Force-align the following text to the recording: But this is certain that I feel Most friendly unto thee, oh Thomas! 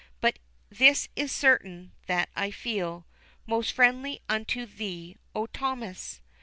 But 0.19 0.39
this 0.71 1.09
is 1.15 1.31
certain 1.31 1.91
that 2.07 2.29
I 2.35 2.49
feel 2.49 3.05
Most 3.45 3.71
friendly 3.71 4.19
unto 4.27 4.65
thee, 4.65 5.15
oh 5.35 5.45
Thomas! 5.45 6.21